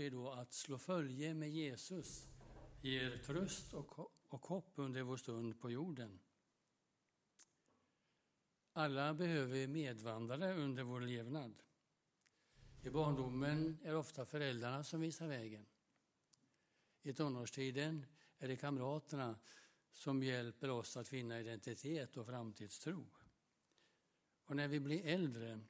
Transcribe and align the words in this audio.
blir 0.00 0.10
då 0.10 0.30
att 0.30 0.52
slå 0.52 0.78
följe 0.78 1.34
med 1.34 1.50
Jesus 1.50 2.28
ger 2.80 3.16
tröst 3.16 3.74
och, 3.74 4.44
hopp 4.44 4.72
under 4.74 5.02
vår 5.02 5.16
stund 5.16 5.60
på 5.60 5.70
jorden. 5.70 6.20
Alla 8.72 9.14
behöver 9.14 9.66
medvandrare 9.66 10.54
under 10.54 10.82
vår 10.82 11.00
levnad. 11.00 11.62
I 12.82 12.90
barndomen 12.90 13.78
är 13.82 13.90
det 13.90 13.96
ofta 13.96 14.24
föräldrarna 14.24 14.84
som 14.84 15.00
visar 15.00 15.28
vägen. 15.28 15.66
I 17.02 17.12
tonårstiden 17.12 18.06
är 18.38 18.48
det 18.48 18.56
kamraterna 18.56 19.38
som 19.90 20.22
hjälper 20.22 20.70
oss 20.70 20.96
att 20.96 21.08
finna 21.08 21.40
identitet 21.40 22.16
och 22.16 22.26
framtidstro. 22.26 23.06
Och 24.44 24.56
när 24.56 24.68
vi 24.68 24.80
blir 24.80 25.06
äldre 25.06 25.60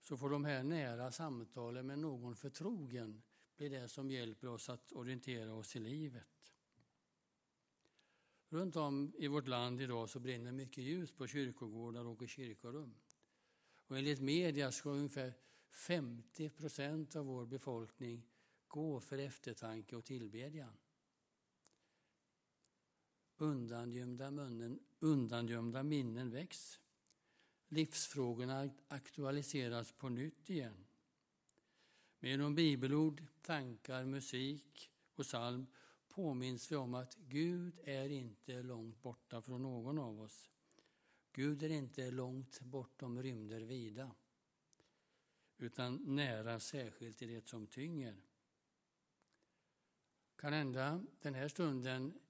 så 0.00 0.16
får 0.16 0.30
de 0.30 0.44
här 0.44 0.62
nära 0.62 1.12
samtalen 1.12 1.86
med 1.86 1.98
någon 1.98 2.36
förtrogen 2.36 3.22
blir 3.56 3.70
det 3.70 3.88
som 3.88 4.10
hjälper 4.10 4.48
oss 4.48 4.68
att 4.68 4.92
orientera 4.92 5.54
oss 5.54 5.76
i 5.76 5.80
livet. 5.80 6.54
Runt 8.48 8.76
om 8.76 9.12
i 9.18 9.28
vårt 9.28 9.48
land 9.48 9.80
idag 9.80 10.10
så 10.10 10.20
brinner 10.20 10.52
mycket 10.52 10.84
ljus 10.84 11.12
på 11.12 11.26
kyrkogårdar 11.26 12.04
och 12.04 12.22
i 12.22 12.28
kyrkorum. 12.28 12.94
Och 13.86 13.98
enligt 13.98 14.20
media 14.20 14.72
ska 14.72 14.90
ungefär 14.90 15.34
50 15.70 16.50
procent 16.50 17.16
av 17.16 17.26
vår 17.26 17.46
befolkning 17.46 18.28
gå 18.68 19.00
för 19.00 19.18
eftertanke 19.18 19.96
och 19.96 20.04
tillbedjan. 20.04 20.76
Undangömda, 23.36 24.30
munnen, 24.30 24.80
undangömda 24.98 25.82
minnen 25.82 26.30
väcks. 26.30 26.80
Livsfrågorna 27.68 28.70
aktualiseras 28.88 29.92
på 29.92 30.08
nytt 30.08 30.50
igen. 30.50 30.86
Med 32.22 32.30
genom 32.30 32.54
bibelord, 32.54 33.22
tankar, 33.40 34.04
musik 34.04 34.90
och 35.14 35.24
psalm 35.24 35.66
påminns 36.08 36.72
vi 36.72 36.76
om 36.76 36.94
att 36.94 37.16
Gud 37.16 37.80
är 37.84 38.08
inte 38.08 38.62
långt 38.62 39.02
borta 39.02 39.42
från 39.42 39.62
någon 39.62 39.98
av 39.98 40.20
oss. 40.20 40.50
Gud 41.32 41.62
är 41.62 41.68
inte 41.68 42.10
långt 42.10 42.60
bortom 42.60 43.22
rymder 43.22 43.60
vida, 43.60 44.14
utan 45.58 45.94
nära 45.96 46.60
särskilt 46.60 47.22
i 47.22 47.26
det 47.26 47.48
som 47.48 47.66
tynger. 47.66 48.22
Kan 50.36 50.52
hända 50.52 51.04
den 51.20 51.34
här 51.34 51.48
stunden 51.48 52.20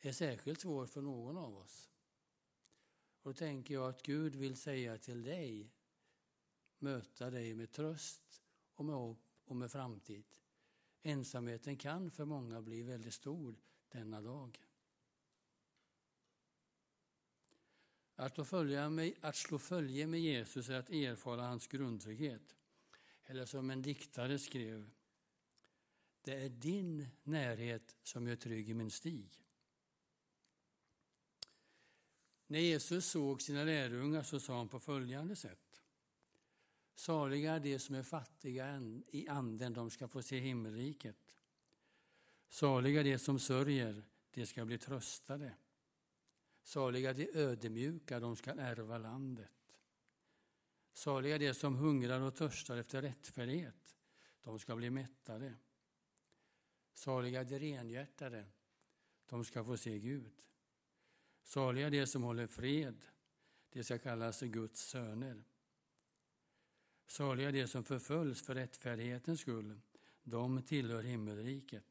är 0.00 0.12
särskilt 0.12 0.60
svår 0.60 0.86
för 0.86 1.02
någon 1.02 1.36
av 1.36 1.56
oss. 1.56 1.90
Och 3.22 3.30
då 3.30 3.34
tänker 3.34 3.74
jag 3.74 3.88
att 3.88 4.02
Gud 4.02 4.36
vill 4.36 4.56
säga 4.56 4.98
till 4.98 5.22
dig, 5.22 5.72
möta 6.78 7.30
dig 7.30 7.54
med 7.54 7.72
tröst 7.72 8.42
och 8.74 8.84
med 8.84 8.94
hopp 8.94 9.27
och 9.48 9.56
med 9.56 9.72
framtid. 9.72 10.24
Ensamheten 11.02 11.76
kan 11.76 12.10
för 12.10 12.24
många 12.24 12.62
bli 12.62 12.82
väldigt 12.82 13.14
stor 13.14 13.56
denna 13.88 14.20
dag. 14.20 14.58
Att, 18.14 18.48
följa 18.48 18.90
med, 18.90 19.14
att 19.20 19.36
slå 19.36 19.58
följe 19.58 20.06
med 20.06 20.20
Jesus 20.20 20.68
är 20.68 20.74
att 20.74 20.90
erfara 20.90 21.42
hans 21.42 21.66
grundtrygghet. 21.66 22.56
Eller 23.24 23.46
som 23.46 23.70
en 23.70 23.82
diktare 23.82 24.38
skrev, 24.38 24.90
det 26.22 26.34
är 26.34 26.48
din 26.48 27.06
närhet 27.22 27.96
som 28.02 28.28
gör 28.28 28.36
trygg 28.36 28.70
i 28.70 28.74
min 28.74 28.90
stig. 28.90 29.44
När 32.46 32.58
Jesus 32.58 33.06
såg 33.06 33.42
sina 33.42 33.64
lärjungar 33.64 34.22
så 34.22 34.40
sa 34.40 34.56
han 34.56 34.68
på 34.68 34.80
följande 34.80 35.36
sätt. 35.36 35.67
Saliga 36.98 37.52
är 37.52 37.60
de 37.60 37.78
som 37.78 37.94
är 37.94 38.02
fattiga 38.02 38.82
i 39.08 39.28
anden, 39.28 39.72
de 39.72 39.90
ska 39.90 40.08
få 40.08 40.22
se 40.22 40.38
himmelriket. 40.38 41.34
Saliga 42.48 43.00
är 43.00 43.04
de 43.04 43.18
som 43.18 43.38
sörjer, 43.38 44.04
de 44.30 44.46
ska 44.46 44.64
bli 44.64 44.78
tröstade. 44.78 45.54
Saliga 46.62 47.10
är 47.10 47.14
de 47.14 47.30
ödmjuka, 47.34 48.20
de 48.20 48.36
ska 48.36 48.50
ärva 48.50 48.98
landet. 48.98 49.80
Saliga 50.92 51.34
är 51.34 51.38
de 51.38 51.54
som 51.54 51.76
hungrar 51.76 52.20
och 52.20 52.36
törstar 52.36 52.76
efter 52.76 53.02
rättfärdighet, 53.02 53.96
de 54.42 54.58
ska 54.58 54.76
bli 54.76 54.90
mättade. 54.90 55.54
Saliga 56.92 57.40
är 57.40 57.44
de 57.44 57.58
renhjärtade, 57.58 58.46
de 59.26 59.44
ska 59.44 59.64
få 59.64 59.76
se 59.76 59.98
Gud. 59.98 60.42
Saliga 61.42 61.86
är 61.86 61.90
de 61.90 62.06
som 62.06 62.22
håller 62.22 62.46
fred, 62.46 63.04
de 63.70 63.84
ska 63.84 63.98
kallas 63.98 64.40
Guds 64.40 64.80
söner. 64.80 65.44
Saliga 67.08 67.52
de 67.52 67.66
som 67.66 67.84
förföljs 67.84 68.42
för 68.42 68.54
rättfärdighetens 68.54 69.40
skull, 69.40 69.80
de 70.22 70.62
tillhör 70.62 71.02
himmelriket. 71.02 71.84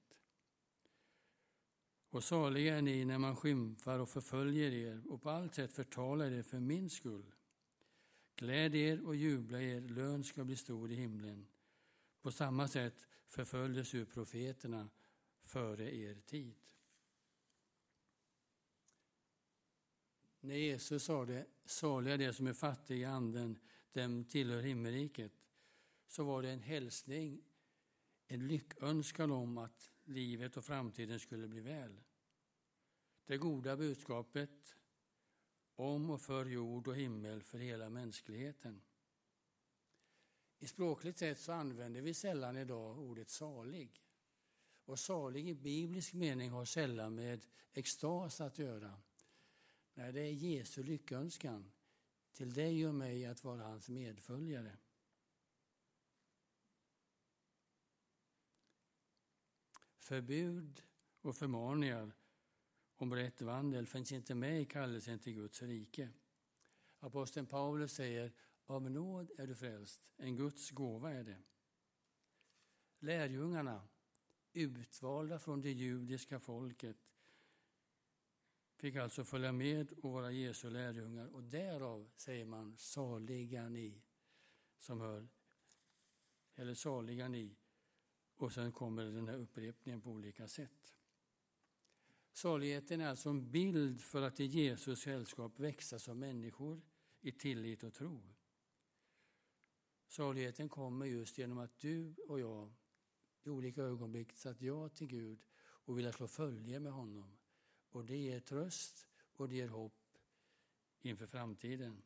Och 2.09 2.23
saliga 2.23 2.77
är 2.77 2.81
ni 2.81 3.05
när 3.05 3.17
man 3.17 3.35
skymfar 3.35 3.99
och 3.99 4.09
förföljer 4.09 4.71
er 4.71 5.03
och 5.07 5.21
på 5.21 5.29
allt 5.29 5.55
sätt 5.55 5.73
förtalar 5.73 6.31
er 6.31 6.43
för 6.43 6.59
min 6.59 6.89
skull. 6.89 7.35
Gläd 8.35 8.75
er 8.75 9.05
och 9.05 9.15
jubla 9.15 9.61
er, 9.61 9.81
lön 9.81 10.23
ska 10.23 10.43
bli 10.43 10.55
stor 10.55 10.91
i 10.91 10.95
himlen. 10.95 11.47
På 12.21 12.31
samma 12.31 12.67
sätt 12.67 13.07
förföljdes 13.27 13.93
ju 13.93 14.05
profeterna 14.05 14.89
före 15.43 15.95
er 15.95 16.21
tid. 16.25 16.55
När 20.39 20.55
Jesus 20.55 21.03
sa 21.03 21.25
det, 21.25 21.45
saliga 21.65 22.17
de 22.17 22.33
som 22.33 22.47
är 22.47 22.53
fattiga 22.53 22.97
i 22.97 23.05
anden, 23.05 23.59
dem 23.97 24.25
tillhör 24.25 24.61
himmelriket, 24.61 25.31
så 26.07 26.23
var 26.23 26.41
det 26.41 26.49
en 26.49 26.61
hälsning, 26.61 27.43
en 28.27 28.47
lyckönskan 28.47 29.31
om 29.31 29.57
att 29.57 29.91
livet 30.03 30.57
och 30.57 30.65
framtiden 30.65 31.19
skulle 31.19 31.47
bli 31.47 31.59
väl. 31.59 31.99
Det 33.25 33.37
goda 33.37 33.77
budskapet 33.77 34.75
om 35.75 36.09
och 36.09 36.21
för 36.21 36.45
jord 36.45 36.87
och 36.87 36.95
himmel 36.95 37.43
för 37.43 37.59
hela 37.59 37.89
mänskligheten. 37.89 38.81
I 40.59 40.67
språkligt 40.67 41.17
sett 41.17 41.39
så 41.39 41.51
använder 41.51 42.01
vi 42.01 42.13
sällan 42.13 42.57
idag 42.57 42.99
ordet 42.99 43.29
salig. 43.29 44.03
Och 44.85 44.99
salig 44.99 45.49
i 45.49 45.55
biblisk 45.55 46.13
mening 46.13 46.49
har 46.49 46.65
sällan 46.65 47.15
med 47.15 47.45
extas 47.73 48.41
att 48.41 48.59
göra. 48.59 49.01
Nej, 49.93 50.13
det 50.13 50.21
är 50.21 50.31
Jesu 50.31 50.83
lyckönskan 50.83 51.71
till 52.37 52.53
dig 52.53 52.87
och 52.87 52.95
mig 52.95 53.25
att 53.25 53.43
vara 53.43 53.63
hans 53.63 53.89
medföljare. 53.89 54.77
Förbud 59.97 60.83
och 61.21 61.35
förmaningar 61.35 62.11
om 62.95 63.15
rätt 63.15 63.41
vandel 63.41 63.87
finns 63.87 64.11
inte 64.11 64.35
med 64.35 64.61
i 64.61 64.65
kallelsen 64.65 65.19
till 65.19 65.33
Guds 65.33 65.61
rike. 65.61 66.09
Aposteln 66.99 67.45
Paulus 67.45 67.93
säger 67.93 68.33
av 68.65 68.91
nåd 68.91 69.31
är 69.37 69.47
du 69.47 69.55
frälst, 69.55 70.11
en 70.17 70.35
Guds 70.35 70.71
gåva 70.71 71.11
är 71.11 71.23
det. 71.23 71.41
Lärjungarna, 72.99 73.87
utvalda 74.53 75.39
från 75.39 75.61
det 75.61 75.71
judiska 75.71 76.39
folket, 76.39 76.97
fick 78.77 78.95
alltså 78.95 79.23
följa 79.23 79.51
med 79.51 79.91
och 79.91 80.11
vara 80.11 80.31
Jesu 80.31 80.69
lärjungar 80.69 81.27
och 81.27 81.43
därav 81.43 82.09
säger 82.15 82.45
man 82.45 82.77
saliga 82.77 83.69
ni 83.69 84.03
som 84.77 85.01
hör, 85.01 85.27
eller 86.55 86.73
saliga 86.73 87.27
ni 87.27 87.57
och 88.35 88.53
sen 88.53 88.71
kommer 88.71 89.05
den 89.05 89.27
här 89.27 89.35
upprepningen 89.35 90.01
på 90.01 90.09
olika 90.09 90.47
sätt. 90.47 90.95
Saligheten 92.31 93.01
är 93.01 93.07
alltså 93.07 93.29
en 93.29 93.51
bild 93.51 94.01
för 94.01 94.21
att 94.21 94.39
i 94.39 94.45
Jesus 94.45 95.01
sällskap 95.01 95.59
växa 95.59 95.99
som 95.99 96.19
människor 96.19 96.81
i 97.21 97.31
tillit 97.31 97.83
och 97.83 97.93
tro. 97.93 98.35
Saligheten 100.07 100.69
kommer 100.69 101.05
just 101.05 101.37
genom 101.37 101.57
att 101.57 101.79
du 101.79 102.15
och 102.27 102.39
jag 102.39 102.73
i 103.43 103.49
olika 103.49 103.81
ögonblick 103.81 104.37
sagt 104.37 104.61
ja 104.61 104.89
till 104.89 105.07
Gud 105.07 105.43
och 105.59 105.97
ville 105.97 106.13
slå 106.13 106.27
följe 106.27 106.79
med 106.79 106.91
honom. 106.91 107.37
Och 107.97 108.05
det 108.05 108.17
ger 108.17 108.39
tröst 108.39 109.07
och 109.35 109.49
det 109.49 109.55
ger 109.55 109.67
hopp 109.67 110.17
inför 111.01 111.25
framtiden. 111.25 112.01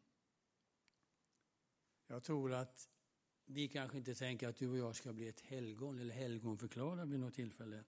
Jag 2.08 2.24
tror 2.24 2.54
att 2.54 2.90
vi 3.46 3.68
kanske 3.68 3.98
inte 3.98 4.16
tänker 4.16 4.48
att 4.48 4.58
du 4.58 4.70
och 4.70 4.78
jag 4.78 4.96
ska 4.96 5.14
bli 5.14 5.28
ett 5.28 5.40
helgon 5.42 6.00
eller 6.00 6.14
helgonförklarad 6.14 7.10
vid 7.10 7.20
något 7.20 7.34
tillfälle. 7.34 7.84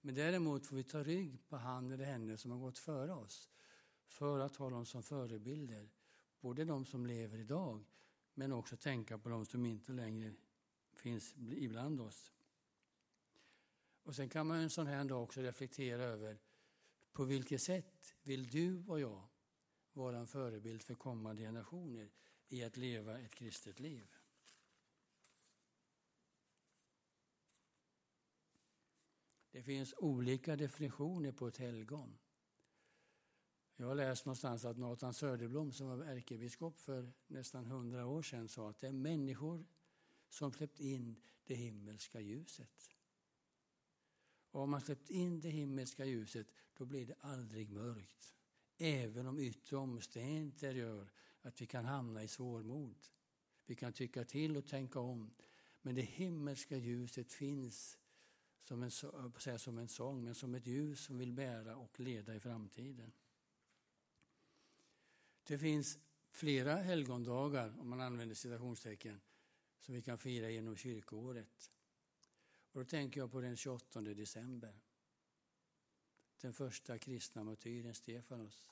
Men 0.00 0.14
däremot 0.14 0.66
får 0.66 0.76
vi 0.76 0.84
ta 0.84 1.02
rygg 1.02 1.48
på 1.48 1.56
han 1.56 1.90
eller 1.90 2.04
henne 2.04 2.36
som 2.36 2.50
har 2.50 2.58
gått 2.58 2.78
före 2.78 3.12
oss 3.12 3.48
för 4.06 4.40
att 4.40 4.56
ha 4.56 4.70
dem 4.70 4.86
som 4.86 5.02
förebilder. 5.02 5.88
Både 6.40 6.64
de 6.64 6.86
som 6.86 7.06
lever 7.06 7.38
idag 7.38 7.84
men 8.34 8.52
också 8.52 8.76
tänka 8.76 9.18
på 9.18 9.28
de 9.28 9.46
som 9.46 9.66
inte 9.66 9.92
längre 9.92 10.34
finns 10.92 11.34
ibland 11.38 12.00
oss. 12.00 12.32
Och 14.02 14.16
sen 14.16 14.28
kan 14.28 14.46
man 14.46 14.58
en 14.58 14.70
sån 14.70 14.86
här 14.86 15.04
dag 15.04 15.22
också 15.22 15.40
reflektera 15.40 16.02
över 16.02 16.38
på 17.18 17.24
vilket 17.24 17.62
sätt 17.62 18.14
vill 18.22 18.48
du 18.48 18.84
och 18.86 19.00
jag 19.00 19.28
vara 19.92 20.18
en 20.18 20.26
förebild 20.26 20.82
för 20.82 20.94
kommande 20.94 21.42
generationer 21.42 22.10
i 22.48 22.64
att 22.64 22.76
leva 22.76 23.18
ett 23.20 23.34
kristet 23.34 23.80
liv? 23.80 24.14
Det 29.50 29.62
finns 29.62 29.94
olika 29.98 30.56
definitioner 30.56 31.32
på 31.32 31.46
ett 31.48 31.56
helgon. 31.56 32.18
Jag 33.76 33.86
har 33.86 33.94
läst 33.94 34.26
någonstans 34.26 34.64
att 34.64 34.78
Nathan 34.78 35.14
Söderblom 35.14 35.72
som 35.72 35.88
var 35.88 36.04
ärkebiskop 36.04 36.78
för 36.78 37.12
nästan 37.26 37.66
hundra 37.66 38.06
år 38.06 38.22
sedan 38.22 38.48
sa 38.48 38.70
att 38.70 38.78
det 38.78 38.88
är 38.88 38.92
människor 38.92 39.66
som 40.28 40.52
släppt 40.52 40.80
in 40.80 41.22
det 41.44 41.54
himmelska 41.54 42.20
ljuset. 42.20 42.97
Och 44.50 44.62
om 44.62 44.70
man 44.70 44.80
släppt 44.80 45.10
in 45.10 45.40
det 45.40 45.48
himmelska 45.48 46.04
ljuset 46.04 46.46
då 46.74 46.84
blir 46.84 47.06
det 47.06 47.16
aldrig 47.20 47.70
mörkt. 47.70 48.34
Även 48.78 49.26
om 49.26 49.38
yttre 49.38 49.76
omständigheter 49.76 50.74
gör 50.74 51.10
att 51.42 51.60
vi 51.60 51.66
kan 51.66 51.84
hamna 51.84 52.22
i 52.22 52.28
svårmod. 52.28 53.06
Vi 53.66 53.74
kan 53.74 53.92
tycka 53.92 54.24
till 54.24 54.56
och 54.56 54.66
tänka 54.66 55.00
om. 55.00 55.30
Men 55.82 55.94
det 55.94 56.02
himmelska 56.02 56.76
ljuset 56.76 57.32
finns 57.32 57.98
som 58.64 58.82
en, 58.82 58.90
som 59.58 59.78
en 59.78 59.88
sång, 59.88 60.24
men 60.24 60.34
som 60.34 60.54
ett 60.54 60.66
ljus 60.66 61.00
som 61.00 61.18
vill 61.18 61.32
bära 61.32 61.76
och 61.76 62.00
leda 62.00 62.34
i 62.34 62.40
framtiden. 62.40 63.12
Det 65.46 65.58
finns 65.58 65.98
flera 66.30 66.74
helgondagar, 66.74 67.80
om 67.80 67.88
man 67.88 68.00
använder 68.00 68.34
citationstecken, 68.34 69.20
som 69.80 69.94
vi 69.94 70.02
kan 70.02 70.18
fira 70.18 70.50
genom 70.50 70.76
kyrkoåret. 70.76 71.72
Och 72.72 72.80
då 72.80 72.84
tänker 72.84 73.20
jag 73.20 73.32
på 73.32 73.40
den 73.40 73.56
28 73.56 74.00
december. 74.00 74.80
Den 76.40 76.52
första 76.52 76.98
kristna 76.98 77.44
martyren 77.44 77.94
Stefanos. 77.94 78.70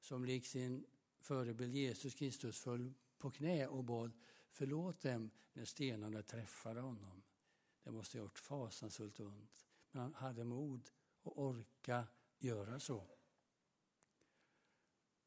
Som 0.00 0.24
likt 0.24 0.46
sin 0.46 0.86
förebild 1.20 1.74
Jesus 1.74 2.14
Kristus 2.14 2.58
föll 2.58 2.94
på 3.18 3.30
knä 3.30 3.66
och 3.66 3.84
bad 3.84 4.12
förlåt 4.50 5.00
dem 5.00 5.30
när 5.52 5.64
stenarna 5.64 6.22
träffade 6.22 6.80
honom. 6.80 7.22
Det 7.82 7.90
måste 7.90 8.18
ha 8.18 8.24
gjort 8.24 8.38
fasansfullt 8.38 9.20
ont. 9.20 9.66
Men 9.90 10.02
han 10.02 10.14
hade 10.14 10.44
mod 10.44 10.90
och 11.22 11.42
orka 11.42 12.06
göra 12.38 12.80
så. 12.80 13.06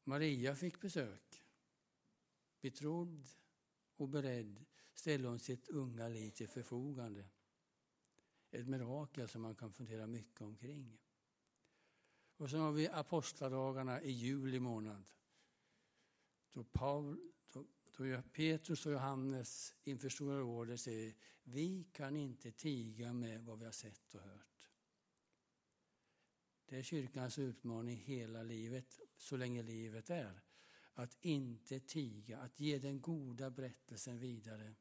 Maria 0.04 0.56
fick 0.56 0.80
besök. 0.80 1.44
Betrodd 2.60 3.28
och 3.96 4.08
beredd 4.08 4.64
ställde 4.94 5.28
hon 5.28 5.38
sitt 5.38 5.68
unga 5.68 6.08
liv 6.08 6.30
till 6.30 6.48
förfogande. 6.48 7.24
Ett 8.50 8.68
mirakel 8.68 9.28
som 9.28 9.42
man 9.42 9.54
kan 9.54 9.72
fundera 9.72 10.06
mycket 10.06 10.40
omkring. 10.40 10.98
Och 12.36 12.50
så 12.50 12.56
har 12.56 12.72
vi 12.72 12.88
apostladagarna 12.88 14.02
i 14.02 14.10
juli 14.10 14.60
månad. 14.60 15.04
Då, 16.52 16.64
Paul, 16.64 17.32
då, 17.52 17.66
då 17.96 18.22
Petrus 18.32 18.86
och 18.86 18.92
Johannes 18.92 19.74
inför 19.84 20.08
Stora 20.08 20.38
rådet 20.38 20.80
säger 20.80 21.14
vi 21.42 21.84
kan 21.92 22.16
inte 22.16 22.52
tiga 22.52 23.12
med 23.12 23.44
vad 23.44 23.58
vi 23.58 23.64
har 23.64 23.72
sett 23.72 24.14
och 24.14 24.20
hört. 24.20 24.70
Det 26.66 26.78
är 26.78 26.82
kyrkans 26.82 27.38
utmaning 27.38 27.96
hela 27.96 28.42
livet, 28.42 29.00
så 29.16 29.36
länge 29.36 29.62
livet 29.62 30.10
är. 30.10 30.40
Att 30.94 31.16
inte 31.20 31.80
tiga, 31.80 32.38
att 32.38 32.60
ge 32.60 32.78
den 32.78 33.00
goda 33.00 33.50
berättelsen 33.50 34.18
vidare 34.18 34.74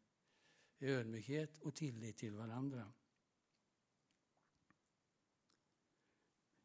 i 0.77 0.85
ödmjukhet 0.85 1.59
och 1.59 1.75
tillit 1.75 2.17
till 2.17 2.35
varandra. 2.35 2.93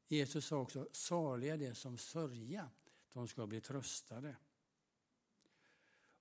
Jesus 0.06 0.46
sa 0.46 0.56
också, 0.56 0.88
saliga 0.92 1.56
de 1.56 1.74
som 1.74 1.98
sörja, 1.98 2.70
de 3.12 3.28
ska 3.28 3.46
bli 3.46 3.60
tröstade. 3.60 4.36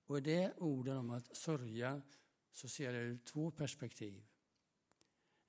Och 0.06 0.18
i 0.18 0.20
det 0.20 0.54
orden 0.56 0.96
om 0.96 1.10
att 1.10 1.36
sörja 1.36 2.02
så 2.52 2.68
ser 2.68 2.94
jag 2.94 3.04
ur 3.04 3.18
två 3.18 3.50
perspektiv. 3.50 4.26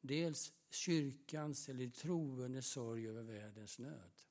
Dels 0.02 0.54
kyrkans 0.70 1.70
eller 1.70 1.90
troendes 1.90 2.68
sorg 2.68 3.08
över 3.08 3.24
världens 3.24 3.80
nöd. 3.80 4.22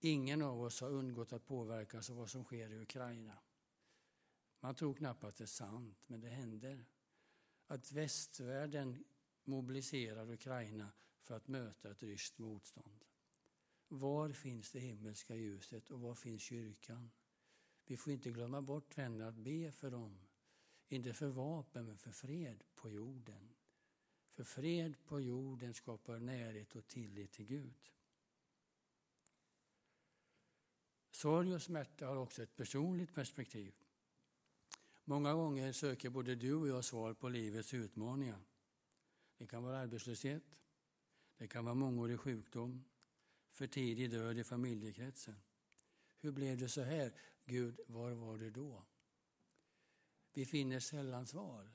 Ingen 0.00 0.42
av 0.42 0.62
oss 0.62 0.80
har 0.80 0.90
undgått 0.90 1.32
att 1.32 1.46
påverkas 1.46 2.10
av 2.10 2.16
vad 2.16 2.30
som 2.30 2.44
sker 2.44 2.72
i 2.72 2.78
Ukraina. 2.78 3.38
Man 4.60 4.74
tror 4.74 4.94
knappt 4.94 5.24
att 5.24 5.36
det 5.36 5.44
är 5.44 5.46
sant, 5.46 5.98
men 6.06 6.20
det 6.20 6.28
händer. 6.28 6.86
Att 7.66 7.92
västvärlden 7.92 9.04
mobiliserar 9.44 10.30
Ukraina 10.30 10.92
för 11.28 11.36
att 11.36 11.48
möta 11.48 11.90
ett 11.90 12.02
ryskt 12.02 12.38
motstånd. 12.38 13.04
Var 13.88 14.32
finns 14.32 14.70
det 14.70 14.80
himmelska 14.80 15.34
ljuset 15.34 15.90
och 15.90 16.00
var 16.00 16.14
finns 16.14 16.42
kyrkan? 16.42 17.10
Vi 17.86 17.96
får 17.96 18.12
inte 18.12 18.30
glömma 18.30 18.62
bort, 18.62 18.98
vänner, 18.98 19.26
att 19.26 19.34
be 19.34 19.72
för 19.72 19.90
dem. 19.90 20.18
Inte 20.88 21.14
för 21.14 21.28
vapen, 21.28 21.86
men 21.86 21.98
för 21.98 22.12
fred 22.12 22.64
på 22.74 22.90
jorden. 22.90 23.54
För 24.32 24.44
fred 24.44 25.04
på 25.04 25.20
jorden 25.20 25.74
skapar 25.74 26.18
närhet 26.18 26.76
och 26.76 26.86
tillit 26.86 27.32
till 27.32 27.46
Gud. 27.46 27.92
Sorg 31.10 31.54
och 31.54 31.62
smärta 31.62 32.06
har 32.06 32.16
också 32.16 32.42
ett 32.42 32.56
personligt 32.56 33.14
perspektiv. 33.14 33.74
Många 35.04 35.34
gånger 35.34 35.72
söker 35.72 36.10
både 36.10 36.34
du 36.34 36.54
och 36.54 36.68
jag 36.68 36.84
svar 36.84 37.14
på 37.14 37.28
livets 37.28 37.74
utmaningar. 37.74 38.40
Det 39.38 39.46
kan 39.46 39.62
vara 39.62 39.78
arbetslöshet, 39.78 40.62
det 41.38 41.48
kan 41.48 41.64
vara 41.64 41.74
mångårig 41.74 42.20
sjukdom, 42.20 42.84
för 43.50 43.66
tidig 43.66 44.10
död 44.10 44.38
i 44.38 44.44
familjekretsen. 44.44 45.40
Hur 46.20 46.32
blev 46.32 46.58
det 46.58 46.68
så 46.68 46.82
här? 46.82 47.12
Gud, 47.44 47.80
var 47.86 48.10
var 48.10 48.38
du 48.38 48.50
då? 48.50 48.84
Vi 50.32 50.46
finner 50.46 50.80
sällan 50.80 51.26
svar. 51.26 51.70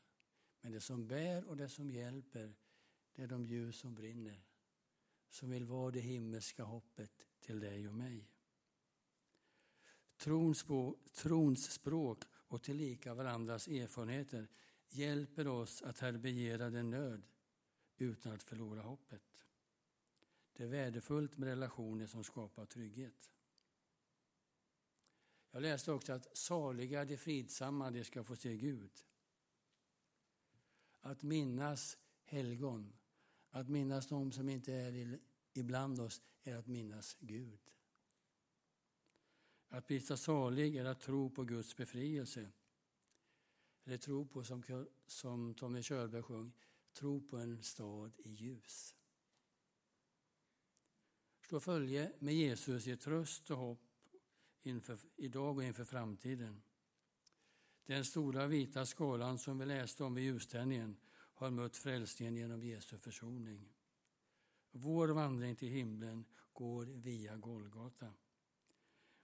Men 0.62 0.72
det 0.72 0.82
som 0.82 1.08
bär 1.08 1.46
och 1.46 1.58
det 1.58 1.70
som 1.70 1.90
hjälper, 1.90 2.56
det 3.14 3.24
är 3.24 3.28
de 3.28 3.46
ljus 3.46 3.78
som 3.78 3.96
brinner. 3.96 4.44
Som 5.30 5.50
vill 5.50 5.66
vara 5.66 5.92
det 5.92 6.00
himmelska 6.00 6.64
hoppet 6.64 7.28
till 7.40 7.60
dig 7.60 7.88
och 7.88 7.94
mig. 7.94 8.30
Trons, 10.18 10.66
trons 11.14 11.72
språk 11.72 12.24
och 12.32 12.64
tillika 12.64 13.14
varandras 13.14 13.68
erfarenheter 13.68 14.48
hjälper 14.90 15.48
oss 15.48 15.82
att 15.82 16.00
härbärgera 16.00 16.70
den 16.70 16.90
nöd 16.90 17.26
utan 17.98 18.32
att 18.32 18.44
förlora 18.44 18.82
hoppet. 18.82 19.33
Det 20.64 20.68
är 20.68 20.84
värdefullt 20.84 21.38
med 21.38 21.50
relationer 21.50 22.08
som 22.08 22.24
skapar 22.24 22.66
trygghet. 22.66 23.32
Jag 25.52 25.62
läste 25.62 25.92
också 25.92 26.14
att 26.14 26.38
saliga 26.38 27.06
de 27.06 27.18
fridsamma, 27.18 27.92
de 27.92 28.04
ska 28.04 28.24
få 28.24 28.36
se 28.36 28.58
Gud. 28.58 28.92
Att 31.02 31.24
minnas 31.24 31.98
helgon, 32.24 32.94
att 33.50 33.70
minnas 33.70 34.08
de 34.08 34.32
som 34.32 34.50
inte 34.50 34.74
är 34.74 35.20
ibland 35.54 36.00
oss, 36.00 36.22
är 36.44 36.56
att 36.56 36.68
minnas 36.68 37.18
Gud. 37.20 37.72
Att 39.68 39.88
bli 39.88 40.00
salig 40.00 40.76
är 40.76 40.86
att 40.86 41.02
tro 41.02 41.30
på 41.30 41.44
Guds 41.44 41.78
befrielse. 41.78 42.52
Eller 43.84 43.98
tro 43.98 44.28
på, 44.28 44.44
som, 44.44 44.88
som 45.08 45.54
Tommy 45.56 45.84
Körberg 45.84 46.24
sjöng, 46.24 46.52
tro 46.94 47.28
på 47.28 47.38
en 47.38 47.64
stad 47.64 48.12
i 48.18 48.30
ljus. 48.30 48.96
Slå 51.54 51.60
följe 51.60 52.12
med 52.20 52.34
Jesus 52.34 52.88
i 52.88 52.98
tröst 52.98 53.52
och 53.52 53.58
hopp 53.58 53.80
inför, 54.62 54.98
idag 55.16 55.58
och 55.58 55.64
inför 55.64 55.84
framtiden. 55.86 56.64
Den 57.86 58.06
stora 58.06 58.48
vita 58.48 58.86
skalan 58.86 59.38
som 59.38 59.60
vi 59.60 59.66
läste 59.66 60.04
om 60.04 60.16
vid 60.16 60.24
ljuständningen 60.24 60.98
har 61.12 61.52
mött 61.52 61.78
frälsningen 61.78 62.36
genom 62.36 62.64
Jesu 62.64 62.98
försoning. 62.98 63.74
Vår 64.72 65.08
vandring 65.08 65.56
till 65.56 65.70
himlen 65.70 66.26
går 66.54 66.86
via 66.86 67.36
Golgata. 67.36 68.14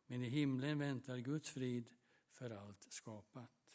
Men 0.06 0.24
i 0.24 0.30
himlen 0.30 0.80
väntar 0.80 1.18
Guds 1.18 1.50
frid 1.50 1.90
för 2.30 2.50
allt 2.50 2.92
skapat. 2.92 3.72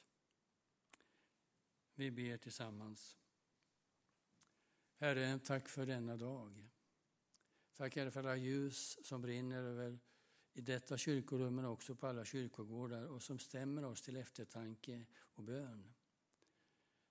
Vi 1.94 2.10
ber 2.10 2.36
tillsammans. 2.36 3.16
Herre, 4.96 5.38
tack 5.38 5.68
för 5.68 5.86
denna 5.86 6.16
dag. 6.16 6.73
Tack 7.76 7.96
Herre 7.96 8.10
för 8.10 8.20
alla 8.20 8.36
ljus 8.36 8.98
som 9.06 9.22
brinner 9.22 9.62
över 9.62 9.98
i 10.52 10.60
detta 10.60 10.98
kyrkorum 10.98 11.54
men 11.54 11.64
också 11.64 11.94
på 11.94 12.06
alla 12.06 12.24
kyrkogårdar 12.24 13.04
och 13.04 13.22
som 13.22 13.38
stämmer 13.38 13.84
oss 13.84 14.02
till 14.02 14.16
eftertanke 14.16 15.06
och 15.16 15.44
bön. 15.44 15.94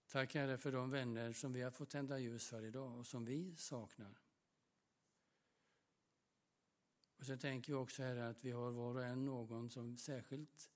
Tack 0.08 0.36
Herre 0.36 0.58
för 0.58 0.72
de 0.72 0.90
vänner 0.90 1.34
som 1.34 1.54
vi 1.54 1.62
har 1.62 1.72
fått 1.72 1.90
tända 1.90 2.20
ljus 2.20 2.48
för 2.48 2.66
idag 2.66 3.00
och 3.00 3.08
som 3.08 3.26
vi 3.26 3.56
saknar. 3.56 4.20
Och 7.18 7.26
så 7.26 7.38
tänker 7.38 7.74
vi 7.74 7.78
också 7.78 8.04
Herre 8.04 8.28
att 8.28 8.44
vi 8.44 8.52
har 8.52 8.72
var 8.72 8.96
och 8.96 9.04
en 9.04 9.26
någon 9.26 9.70
som 9.70 9.98
särskilt 9.98 10.72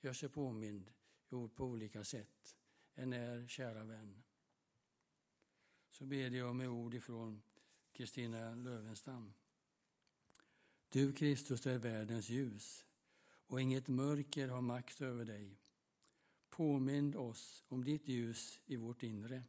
gör 0.00 0.12
sig 0.12 0.28
påmind 0.28 0.92
på 1.28 1.64
olika 1.64 2.04
sätt. 2.04 2.56
En 2.94 3.12
är 3.12 3.46
kära 3.46 3.84
vän. 3.84 4.22
Så 5.90 6.06
ber 6.06 6.30
jag 6.30 6.56
med 6.56 6.68
ord 6.68 6.94
ifrån 6.94 7.42
Kristina 7.98 8.54
Lövenstam. 8.54 9.34
Du 10.88 11.12
Kristus 11.12 11.66
är 11.66 11.78
världens 11.78 12.28
ljus 12.28 12.84
och 13.46 13.60
inget 13.60 13.88
mörker 13.88 14.48
har 14.48 14.60
makt 14.60 15.00
över 15.00 15.24
dig. 15.24 15.60
Påminn 16.48 17.16
oss 17.16 17.64
om 17.68 17.84
ditt 17.84 18.08
ljus 18.08 18.60
i 18.66 18.76
vårt 18.76 19.02
inre 19.02 19.44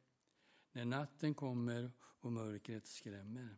när 0.72 0.86
natten 0.86 1.34
kommer 1.34 1.92
och 2.00 2.32
mörkret 2.32 2.88
skrämmer. 2.88 3.58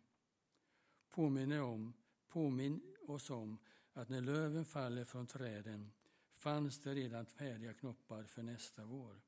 Påminn, 1.09 1.51
om, 1.51 1.93
påminn 2.27 2.95
oss 3.07 3.29
om 3.29 3.57
att 3.93 4.09
när 4.09 4.21
löven 4.21 4.65
faller 4.65 5.05
från 5.05 5.27
träden 5.27 5.91
fanns 6.31 6.79
det 6.79 6.93
redan 6.93 7.25
färdiga 7.25 7.73
knoppar 7.73 8.23
för 8.23 8.43
nästa 8.43 8.85
vår. 8.85 9.21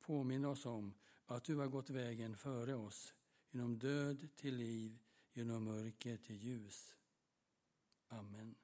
Påminn 0.00 0.44
oss 0.44 0.66
om 0.66 0.94
att 1.26 1.44
du 1.44 1.56
har 1.56 1.68
gått 1.68 1.90
vägen 1.90 2.36
före 2.36 2.74
oss, 2.74 3.14
genom 3.54 3.78
död 3.78 4.28
till 4.36 4.56
liv, 4.56 4.98
genom 5.32 5.64
mörker 5.64 6.16
till 6.16 6.36
ljus. 6.36 6.96
Amen. 8.08 8.54